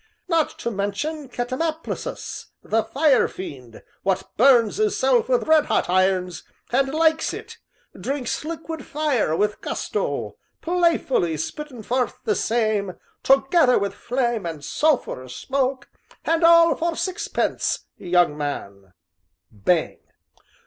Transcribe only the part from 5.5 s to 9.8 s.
hot irons, and likes it, drinks liquid fire with